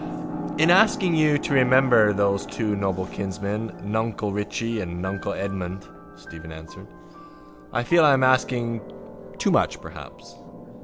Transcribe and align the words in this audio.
—In 0.57 0.71
asking 0.71 1.13
you 1.13 1.37
to 1.37 1.53
remember 1.53 2.11
those 2.11 2.47
two 2.47 2.75
noble 2.75 3.05
kinsmen 3.05 3.71
nuncle 3.83 4.31
Richie 4.33 4.81
and 4.81 4.99
nuncle 4.99 5.31
Edmund, 5.31 5.87
Stephen 6.15 6.51
answered, 6.51 6.87
I 7.71 7.83
feel 7.83 8.03
I 8.03 8.13
am 8.13 8.23
asking 8.23 8.81
too 9.37 9.51
much 9.51 9.79
perhaps. 9.79 10.35